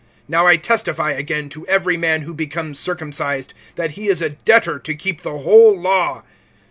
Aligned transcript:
(3)Now 0.27 0.45
I 0.47 0.57
testify 0.57 1.11
again 1.11 1.47
to 1.49 1.63
every 1.67 1.95
man 1.95 2.23
who 2.23 2.33
becomes 2.33 2.79
circumcised, 2.79 3.53
that 3.75 3.91
he 3.91 4.07
is 4.07 4.19
a 4.19 4.29
debtor 4.31 4.79
to 4.79 4.95
keep 4.95 5.21
the 5.21 5.37
whole 5.37 5.79
law. 5.79 6.23